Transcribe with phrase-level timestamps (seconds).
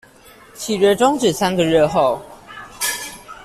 [0.55, 2.19] 契約終止三個月後